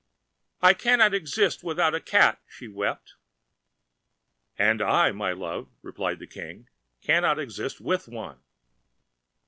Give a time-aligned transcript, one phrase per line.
[0.63, 3.13] "I cannot exist without a cat!" she wept.
[4.57, 6.67] "And I, my love," replied the King,
[7.03, 8.41] "cannot exist with one!"